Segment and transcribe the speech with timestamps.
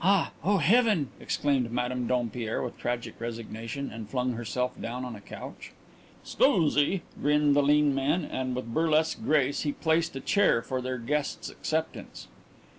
[0.00, 5.20] "Ah, oh, heaven!" exclaimed Madame Dompierre with tragic resignation, and flung herself down on a
[5.20, 5.72] couch.
[6.24, 10.96] "Scusi," grinned the lean man, and with burlesque grace he placed a chair for their
[10.96, 12.26] guest's acceptance.